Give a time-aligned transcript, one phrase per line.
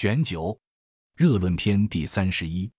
[0.00, 0.56] 卷九，
[1.16, 2.70] 热论篇第三十一。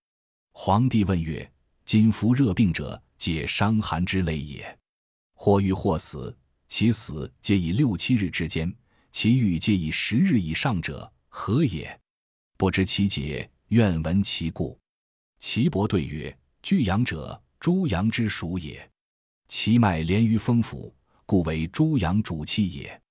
[0.54, 1.52] 皇帝问曰
[1.84, 4.80] ：“今服热病者，皆伤寒之类也。
[5.34, 6.34] 或愈或死，
[6.70, 8.74] 其死皆以六七日之间，
[9.12, 12.00] 其愈皆以十日以上者，何也？
[12.56, 14.80] 不知其解，愿闻其故。”
[15.40, 16.34] 岐伯对曰
[16.64, 18.90] ：“巨阳者，诸阳之属也。
[19.50, 20.96] 其脉连于风府，
[21.26, 23.02] 故为诸阳主气也。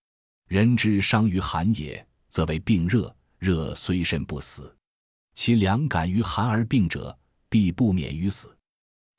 [0.47, 4.77] 人之伤于寒也。”则为病热，热虽甚不死，
[5.33, 7.17] 其凉感于寒而病者，
[7.49, 8.57] 必不免于死。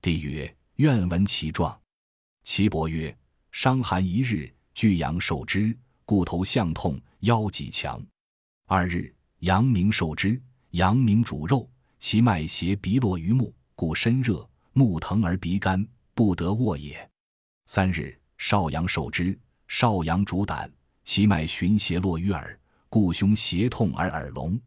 [0.01, 1.79] 帝曰：愿闻其状。
[2.43, 3.17] 岐伯曰：
[3.51, 8.01] 伤寒一日，巨阳受之，故头项痛，腰脊强。
[8.65, 17.09] 二日，阳明受之，阳明主肉，其脉斜鼻络于目，故身热，目疼而鼻干，不得卧也。
[17.67, 20.69] 三日，少阳受之，少阳主胆，
[21.05, 22.59] 其脉循邪络于耳。
[22.91, 24.59] 故胸胁痛而耳聋，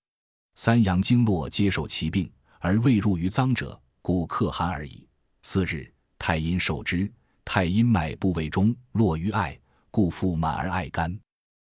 [0.54, 5.08] 三阳经络接受其病，而未入于脏者，故克寒而已。
[5.42, 7.12] 四日，太阴受之，
[7.44, 9.58] 太阴脉部位中络于艾，
[9.90, 11.18] 故腹满而艾干。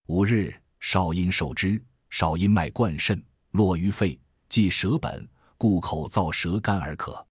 [0.08, 7.24] 五日，少阴受之，少阴脉贯肾，络于肺，即舌本，故口燥舌干而渴。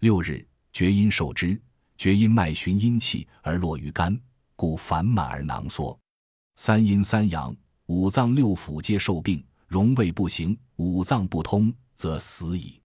[0.00, 1.60] 六日，厥阴受之，
[1.96, 4.20] 厥阴脉循阴气而络于肝，
[4.56, 5.96] 故烦满而囊缩。
[6.56, 7.56] 三阴三阳。
[7.86, 12.80] 五脏六腑皆受病，荣胃不行，五脏不通，则死矣。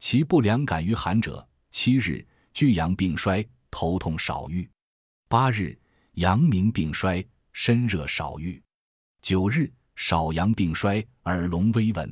[0.00, 4.68] 其不良感于寒者，七日巨阳病衰，头痛少愈；
[5.28, 5.78] 八日
[6.14, 8.60] 阳明病衰，身热少愈；
[9.20, 12.04] 九日少阳病衰，耳聋微闻；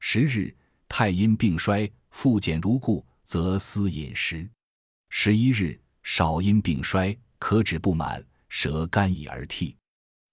[0.00, 0.52] 十日
[0.88, 4.48] 太阴病衰，腹减如故，则思饮食；
[5.10, 9.76] 十一日少阴病衰，可止不满，舌干已而涕；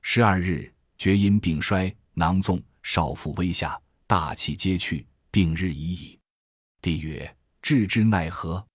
[0.02, 0.74] 十二日。
[1.00, 6.20] 厥阴病衰，囊纵，少腹微下，大气皆去，病日已矣。
[6.82, 8.68] 帝曰：治之奈何？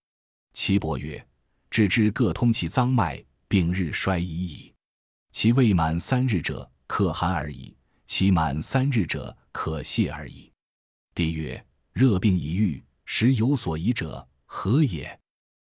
[0.55, 1.23] 岐伯曰：
[1.69, 4.73] 治之各通其脏脉，病日衰已矣。
[5.33, 7.77] 其未满三日者，可寒而已；
[8.07, 10.51] 其满三日者，可泻而已。
[11.15, 15.21] 帝曰：热病已愈，时有所疑者，何也？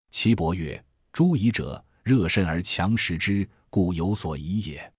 [0.10, 4.94] 岐伯曰：诸疑者，热甚而强食之，故有所疑也。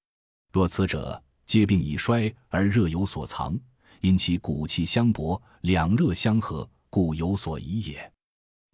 [0.52, 3.58] 若此者，皆病已衰而热有所藏，
[4.00, 8.12] 因其骨气相搏，两热相合，故有所疑也。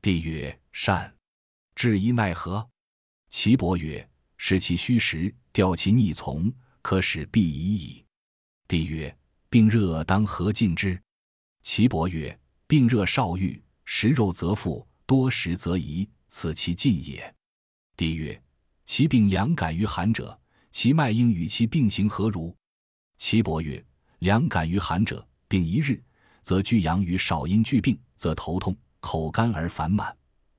[0.01, 1.15] 帝曰：善。
[1.75, 2.67] 至宜奈何？
[3.29, 6.51] 岐伯曰：使其虚实，调其逆从，
[6.81, 8.05] 可使必已矣。
[8.67, 9.15] 帝曰：
[9.51, 11.01] 病热当何尽之？
[11.63, 17.35] 岐伯曰：病热少愈，食肉则腹，多食则宜，此其尽也。
[17.97, 18.43] 帝曰：
[18.87, 20.41] 其病凉感于寒者，
[20.71, 22.57] 其脉应与其病形何如？
[23.17, 23.85] 岐伯曰
[24.21, 26.03] ：“凉感于寒者，病一日，
[26.43, 30.15] 则巨阳与少阴俱病，则头痛、口干而烦满；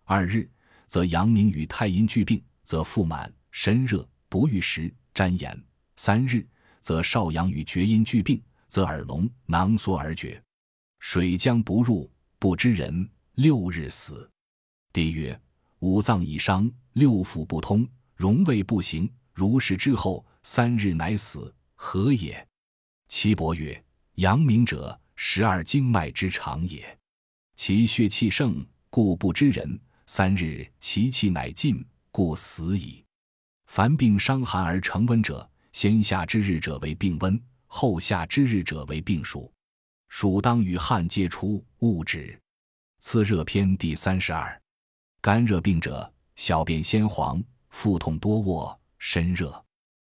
[0.05, 0.49] 二日，
[0.87, 5.53] 则阳明与太阴俱病，则腹满、身热，不欲食，沾炎；
[5.97, 6.47] 三日，
[6.81, 10.41] 则少阳与厥阴俱病，则耳聋、囊缩而绝，
[10.99, 12.09] 水将不入，
[12.39, 13.09] 不知人。
[13.35, 14.29] 六日死。”
[14.93, 15.39] 帝曰
[15.79, 21.51] ：“五脏已伤，六腑不通，荣卫不行，如是之后，三日乃死，
[21.83, 22.47] 何也？”
[23.09, 23.83] 岐伯曰
[24.15, 26.97] ：“阳明者，十二经脉之长也。
[27.55, 29.77] 其血气盛，故不知人。
[30.07, 33.03] 三日，其气乃尽，故死矣。
[33.67, 39.51] 凡病伤寒而成温者，先夏之日者为病温，后夏之日者为病暑。
[40.07, 42.39] 暑当与汗皆出，勿止。
[42.99, 44.61] 次热篇第三十二。
[45.21, 49.63] 肝热病者，小便鲜黄，腹痛多卧，身热，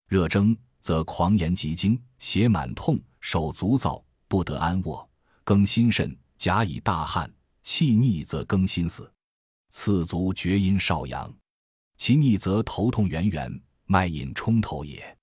[0.07, 0.57] 热蒸。”
[0.89, 5.07] 则狂言急惊，血满痛，手足燥，不得安卧。
[5.44, 9.13] 更心肾，甲乙大汗，气逆则更心死。
[9.69, 11.31] 次足厥阴少阳，
[11.95, 15.16] 其逆则头痛圆圆，脉引冲头也。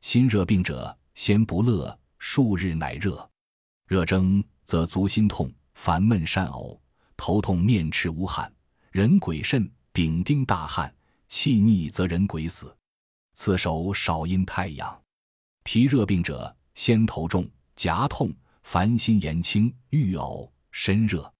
[0.00, 3.30] 心热病者，先不乐，数日乃热。
[3.86, 6.80] 热蒸则足心痛，烦闷善呕，
[7.18, 8.50] 头痛面赤无汗，
[8.90, 10.96] 人鬼肾，丙丁大汗，
[11.28, 12.74] 气逆则人鬼死。
[13.34, 15.01] 次手少阴太阳，
[15.62, 21.32] 脾热病者，先头重，颊痛，烦心言轻，欲呕，身热，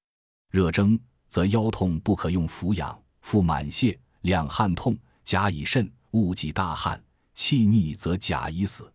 [0.51, 0.99] 热蒸
[1.29, 7.03] 则腰痛不可用扶养，腹满泻，两汗痛，甲乙肾，误己大汗，
[7.35, 8.93] 气逆则甲乙死。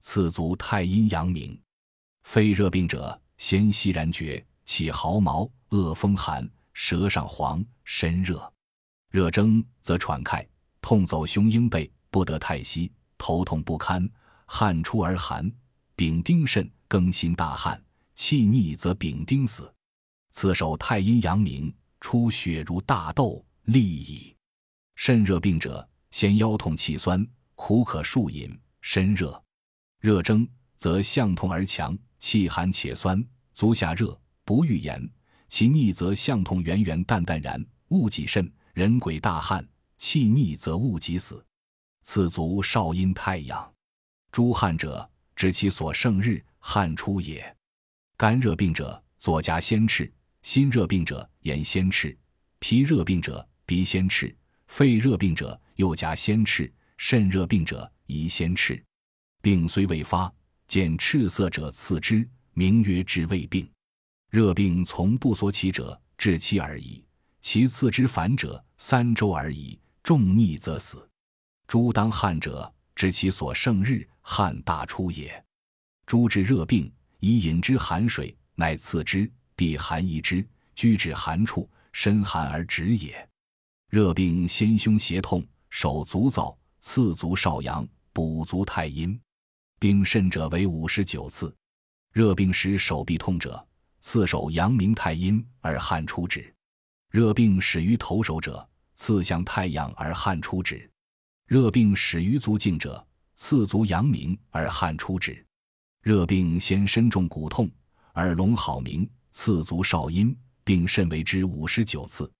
[0.00, 1.60] 次足太阴阳明，
[2.22, 8.52] 肺热病者，先息然绝，起毫毛，恶风寒，舌上黄，身热，
[9.10, 10.46] 热蒸则喘开，
[10.80, 11.90] 痛走胸阴背。
[12.10, 14.06] 不得太息，头痛不堪，
[14.54, 15.50] 汗出而寒，
[15.96, 17.82] 丙丁肾更新大汗，
[18.14, 19.72] 气逆则丙丁死。
[20.30, 24.36] 此手太阴阳明，出血如大豆，利矣。
[24.94, 28.54] 肾热病者，先腰痛气酸，苦可数饮。
[28.82, 29.42] 身热，
[30.00, 30.46] 热蒸
[30.76, 35.02] 则项痛而强，气寒且酸，足下热，不欲言。
[35.48, 39.66] 其逆则项痛圆圆淡淡然，勿己肾，人鬼大汗。
[39.96, 41.42] 气逆则勿己死。
[42.02, 43.71] 次足少阴太阳，
[44.32, 47.54] 诸汗者，知其所盛日，汗出也。
[48.16, 52.16] 肝热病者，左颊先赤；心热病者，眼先赤；
[52.58, 54.34] 脾热病者，鼻先赤；
[54.68, 56.64] 肺热病者，右颊先赤；
[56.96, 58.82] 肾热病者，宜先赤。
[59.42, 60.32] 病虽未发，
[60.66, 63.70] 见赤色者次之，名曰治未病。
[64.30, 67.04] 热病从不所起者，治其而已；
[67.42, 69.78] 其次之反者，三周而已。
[70.02, 71.06] 重逆则死。
[71.66, 75.44] 诸当汗者，知其所盛日，汗大出也。
[76.06, 83.28] 诸治热病，以饮之寒水，乃次之，必寒宜之，居止寒处，身寒而止也。
[83.88, 89.18] 热病先胸胁痛，手足燥，刺足少阳，补足太阴。
[89.78, 91.54] 病甚者为五十九次。
[92.12, 93.66] 热病时手臂痛者，
[94.00, 96.54] 次手阳明太阴而汗出止。
[97.10, 98.68] 热病始于头手者。
[98.94, 100.88] 次向太阳而汗出止，
[101.46, 103.04] 热病始于足胫者，
[103.34, 105.44] 次足阳明而汗出止。
[106.00, 107.70] 热病先身重骨痛，
[108.14, 110.34] 耳聋好鸣，次足少阴，
[110.64, 112.30] 并肾为之五十九次。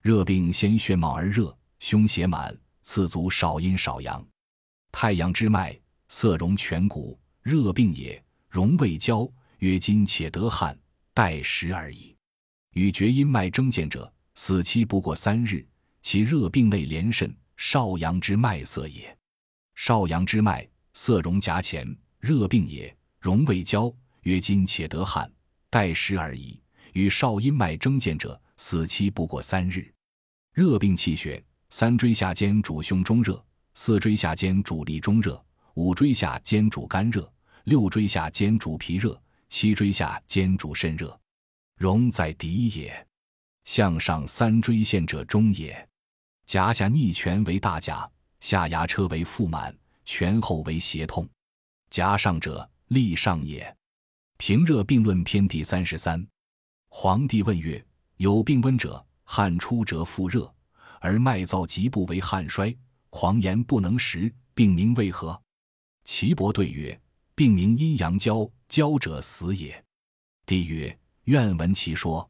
[0.00, 4.24] 热病先血冒而热，胸胁满，次足少阴少阳。
[4.90, 5.78] 太阳之脉，
[6.08, 8.22] 色融颧骨，热病也。
[8.48, 9.28] 容未交，
[9.58, 10.78] 曰今且得汗，
[11.12, 12.16] 待时而已。
[12.74, 15.66] 与厥阴脉争见者，死期不过三日。
[16.02, 19.16] 其热病内连肾，少阳之脉色也。
[19.74, 21.86] 少阳之脉色融颊前，
[22.20, 22.94] 热病也。
[23.20, 23.90] 融未交，
[24.22, 25.32] 曰今且得汗，
[25.70, 26.60] 待时而已。
[26.92, 29.90] 与少阴脉争见者，死期不过三日。
[30.52, 33.42] 热病气血，三椎下间主胸中热，
[33.72, 35.42] 四椎下间主力中热，
[35.74, 37.32] 五椎下间主肝热，
[37.64, 41.18] 六椎下间主脾热，七椎下间主肾热。
[41.76, 43.06] 容在底也，
[43.64, 45.88] 向上三椎陷者中也。
[46.46, 48.08] 颊下逆泉为大甲，
[48.40, 51.28] 下牙车为腹满，拳后为胁痛。
[51.88, 53.64] 颊上者，利上也。
[54.36, 56.24] 《平热病论篇》第三十三。
[56.88, 57.84] 皇帝问曰：
[58.18, 60.52] 有病温者，汗出者腹热，
[61.00, 62.76] 而脉躁急不为汗衰，
[63.10, 65.40] 狂言不能食，病名为何？
[66.04, 67.00] 岐伯对曰：
[67.34, 69.82] 病名阴阳交，交者死也。
[70.44, 72.28] 帝曰：愿闻其说。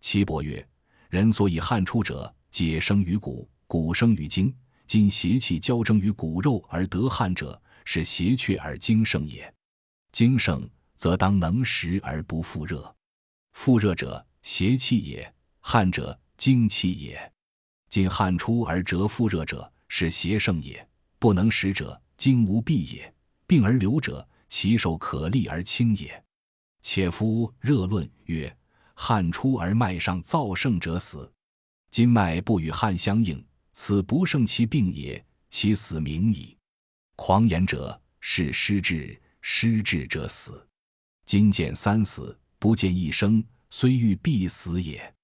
[0.00, 0.66] 岐伯曰：
[1.08, 2.34] 人所以汗出者。
[2.54, 4.54] 解生于骨，骨生于精。
[4.86, 9.52] 今邪气交争于骨肉而得汗者，是邪却而精盛也。
[10.12, 10.64] 精盛
[10.94, 12.94] 则当能食而不复热，
[13.54, 15.28] 复热者邪气也；
[15.58, 17.32] 汗者精气也。
[17.88, 20.88] 今汗出而折复热者，是邪盛也。
[21.18, 23.12] 不能食者，精无闭也。
[23.48, 26.24] 病而流者，其手可立而轻也。
[26.82, 28.56] 且夫热论曰：
[28.94, 31.28] 汗出而脉上燥盛者死。
[31.94, 33.40] 筋脉不与汗相应，
[33.72, 36.58] 此不胜其病也，其死明矣。
[37.14, 40.66] 狂言者是失志，失志者死。
[41.24, 45.14] 今见三死，不见一生，虽欲必死也。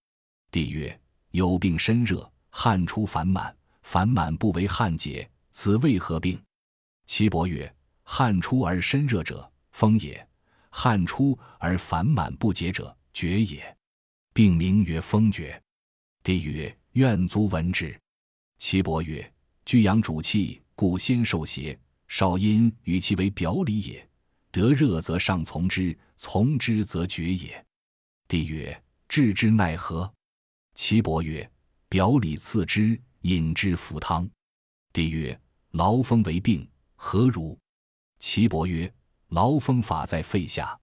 [0.52, 0.97] 帝曰：
[1.33, 3.52] 有病身热，汗出烦满，
[3.83, 6.40] 烦满不为汗解，此为何病？
[7.04, 10.25] 岐伯曰：汗出而身热者，风也；
[10.71, 13.76] 汗出而烦满不解者，厥也。
[14.33, 15.61] 病名曰风厥。
[16.23, 17.99] 帝曰：“愿足闻之。”
[18.59, 19.33] 岐伯曰
[19.65, 21.79] ：“居阳主气，故先受邪。
[22.09, 24.07] 少阴与其为表里也。
[24.50, 27.65] 得热则上从之，从之则绝也。”
[28.29, 30.12] 帝曰：“治之奈何？”
[30.75, 31.49] 岐伯曰
[31.89, 34.29] ：“表里次之，饮之服汤。”
[34.93, 35.41] 帝曰
[35.73, 37.59] ：“劳风为病，何如？”
[38.19, 38.93] 岐伯曰
[39.31, 40.79] ：“劳风法在肺下，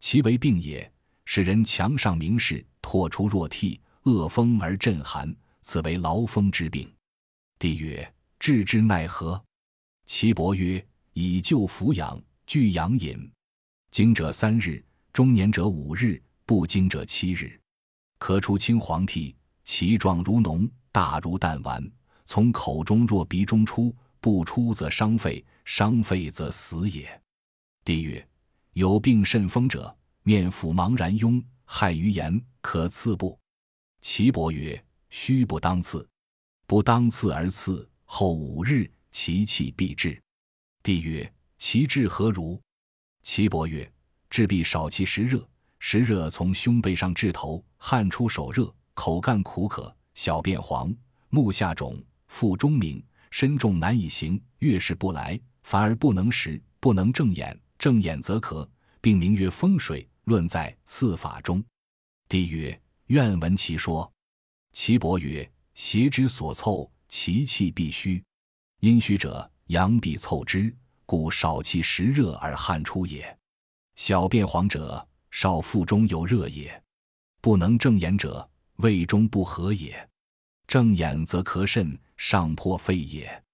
[0.00, 0.90] 其为病也，
[1.24, 6.92] 使人强上明视，唾出若涕。”恶风而震寒，此为劳风之病。
[7.58, 9.40] 帝曰：治之奈何？
[10.04, 13.30] 岐伯曰：以救扶养，具阳饮。
[13.92, 17.60] 经者三日，中年者五日，不经者七日。
[18.18, 21.88] 咳出青黄涕，其状如脓，大如弹丸。
[22.24, 27.22] 从口中若鼻中出，不出则伤肺，伤肺则死也。
[27.84, 28.28] 帝曰：
[28.72, 33.38] 有病甚风者，面腹茫然痈，害于言，可刺不？
[34.02, 36.06] 岐伯曰：“虚不当刺，
[36.66, 40.20] 不当刺而刺后五日，其气必至。”
[40.82, 42.60] 帝曰：“其治何如？”
[43.22, 43.90] 岐伯曰
[44.28, 50.92] ：“治必少气实热，时热从胸背上至头，汗出手热，口干苦渴，小便黄，
[51.28, 58.68] 目下肿，腹中鸣，身重难以行，月事不来，反而不能食，不能正眼，正眼则咳，
[59.00, 60.06] 并名曰风水。
[60.24, 61.64] 论在刺法中。
[62.28, 62.81] 帝曰：
[63.12, 64.10] 愿闻其说。
[64.72, 68.24] 岐伯曰：邪之所凑，其气必虚。
[68.80, 73.38] 阴虚者，阳必凑之，故少气时热而汗出也。
[73.96, 76.82] 小便黄者，少腹中有热也。
[77.42, 80.08] 不能正眼者，胃中不和也。
[80.66, 83.44] 正眼则咳甚，上破肺也。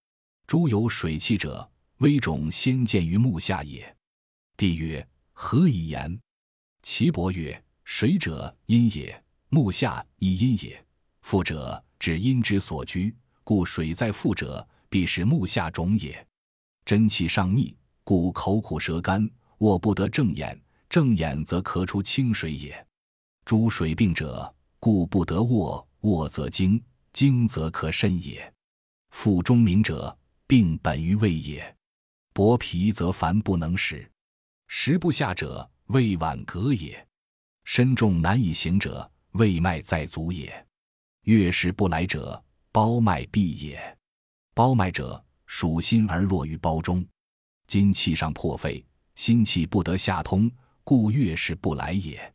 [0.46, 3.92] 诸有水气者，微肿先见于目下也。
[4.56, 6.16] 帝曰：何以言？
[6.84, 10.84] 岐伯曰：水者，阴也；目下亦阴也。
[11.22, 13.14] 腹者，指阴之所居，
[13.44, 16.26] 故水在腹者，必是目下肿也。
[16.84, 19.28] 真气上逆，故口苦舌干，
[19.58, 20.58] 卧不得正眼。
[20.88, 22.86] 正眼则咳出清水也。
[23.44, 28.50] 诸水病者，故不得卧，卧则惊，惊则咳甚也。
[29.10, 31.76] 腹中鸣者，病本于胃也。
[32.32, 34.10] 薄皮则烦不能食，
[34.66, 37.06] 食不下者，胃脘隔也。
[37.64, 40.66] 身重难以行者，胃脉在足也。
[41.22, 42.42] 月食不来者，
[42.72, 43.98] 包脉闭也。
[44.54, 47.06] 包脉者，属心而落于包中，
[47.66, 50.50] 今气上破肺，心气不得下通，
[50.84, 52.34] 故月事不来也。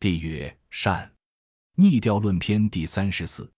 [0.00, 1.10] 帝曰：善。
[1.74, 3.50] 逆调论篇第三十四。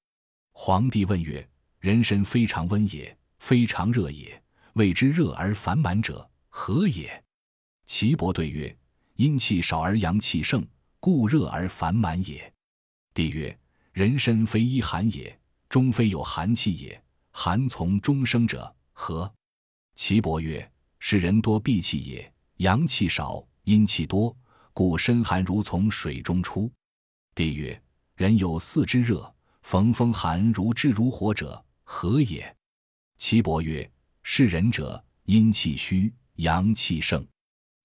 [0.52, 1.48] 皇帝问曰：
[1.80, 4.42] 人身非常温也，非常热也，
[4.74, 7.24] 谓之热而烦满者，何也？
[7.84, 8.76] 岐伯对曰：
[9.16, 10.64] 阴气少而阳气盛，
[11.00, 12.53] 故热而烦满也。
[13.14, 13.56] 帝曰。
[13.94, 17.00] 人身非一寒也，终非有寒气也。
[17.30, 19.32] 寒从中生者，何？
[19.94, 20.68] 岐伯曰：
[20.98, 24.36] 是人多闭气也，阳气少，阴气多，
[24.72, 26.68] 故身寒如从水中出。
[27.36, 27.80] 帝曰：
[28.16, 32.52] 人有四肢热，逢风寒如炙如火者，何也？
[33.16, 33.88] 岐伯曰：
[34.24, 37.24] 是人者，阴气虚，阳气盛，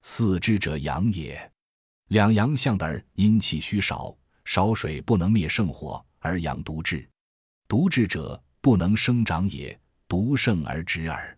[0.01, 1.51] 四肢者阳也。
[2.07, 4.17] 两阳相得，阴气虚少。
[4.49, 7.07] 少水不能灭盛火而养毒滞，
[7.67, 11.37] 毒滞者不能生长也，毒盛而止耳。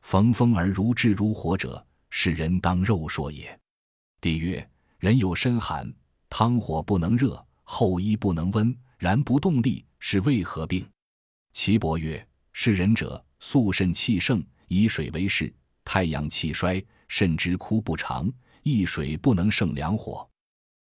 [0.00, 3.60] 逢风而如炙如火者，是人当肉说也。
[4.22, 4.66] 帝曰：
[4.98, 5.92] 人有身寒，
[6.30, 10.88] 汤火不能热，后衣不能温，然不动力，是为何病？
[11.52, 18.32] 岐伯曰：是人者，素肾气盛，以水为事，太阳气衰，肾之枯不长，
[18.62, 20.26] 一水不能胜两火。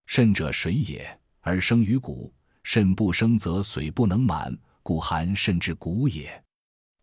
[0.06, 1.20] 肾者水也。
[1.46, 2.34] 而生于骨，
[2.64, 6.44] 肾不生则髓不能满，故寒甚至骨也。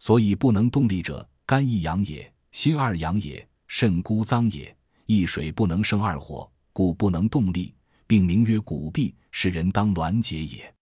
[0.00, 4.76] 所以不能动力者，肝一阳也，心二阳也，肾孤脏也。
[5.06, 7.72] 一水不能生二火，故不能动力，
[8.04, 10.74] 并名曰骨痹，是人当挛结也。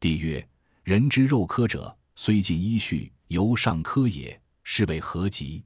[0.00, 0.44] 帝曰：
[0.82, 5.62] 人之肉科者，虽尽衣序，犹上科也，是为何疾？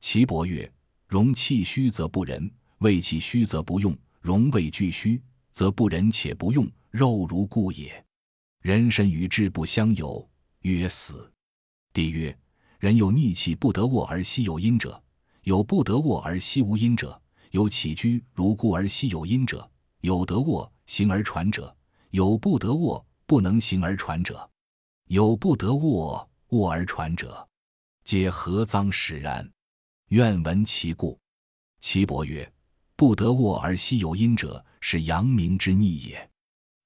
[0.00, 0.72] 岐伯曰：
[1.06, 5.20] 容气虚则不仁，胃气虚则不用，容胃俱虚。
[5.60, 8.02] 则不仁且不用，肉如故也。
[8.62, 10.26] 人身与志不相有，
[10.62, 11.30] 曰死。
[11.92, 12.34] 帝曰：
[12.78, 15.04] 人有逆气不得卧而息有阴者，
[15.42, 17.10] 有不得卧而息无阴者；
[17.50, 21.76] 有起居如故而息有阴者，有得卧行而传者，
[22.08, 24.50] 有不得卧不能行而传者，
[25.08, 27.46] 有不得卧卧而传者，
[28.02, 29.46] 皆何脏使然？
[30.08, 31.20] 愿闻其故。
[31.80, 32.50] 岐伯曰。
[33.00, 36.30] 不得卧而息有阴者，是阳明之逆也。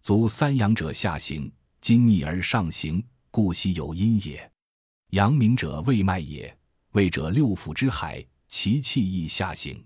[0.00, 4.48] 足三阳者下行，今逆而上行，故息有阴也。
[5.10, 6.56] 阳明者胃脉也，
[6.92, 9.84] 胃者六腑之海，其气亦下行。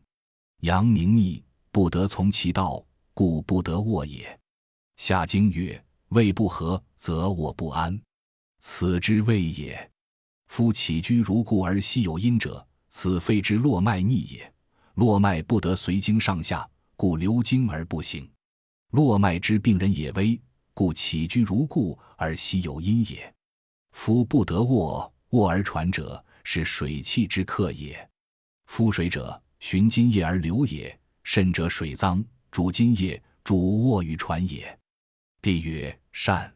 [0.60, 4.38] 阳明逆，不得从其道，故不得卧也。
[4.98, 7.98] 下经曰：胃不和，则卧不安，
[8.58, 9.90] 此之谓也。
[10.48, 14.52] 夫起居如故而息有阴者，此肺之络脉逆也。
[14.98, 18.28] 络脉不得随经上下，故流经而不行。
[18.90, 20.40] 络脉之病人也微，
[20.74, 23.32] 故起居如故而息有因也。
[23.92, 28.10] 夫不得卧，卧而传者，是水气之客也。
[28.66, 30.98] 夫水者，循津液而流也。
[31.22, 34.76] 肾者水脏，主津液，主卧与传也。
[35.40, 36.52] 帝曰：善。